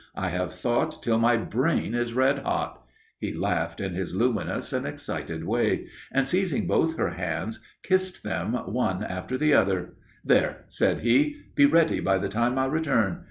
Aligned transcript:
I 0.15 0.29
have 0.29 0.55
thought 0.55 1.03
till 1.03 1.19
my 1.19 1.37
brain 1.37 1.93
is 1.93 2.15
red 2.15 2.39
hot." 2.39 2.87
He 3.19 3.35
laughed 3.35 3.79
in 3.79 3.93
his 3.93 4.15
luminous 4.15 4.73
and 4.73 4.87
excited 4.87 5.43
way, 5.45 5.89
and, 6.11 6.27
seizing 6.27 6.65
both 6.65 6.97
her 6.97 7.11
hands, 7.11 7.59
kissed 7.83 8.23
them 8.23 8.53
one 8.55 9.03
after 9.03 9.37
the 9.37 9.53
other. 9.53 9.93
"There!" 10.25 10.65
said 10.69 11.01
he, 11.01 11.41
"be 11.53 11.67
ready 11.67 11.99
by 11.99 12.17
the 12.17 12.29
time 12.29 12.57
I 12.57 12.65
return. 12.65 13.19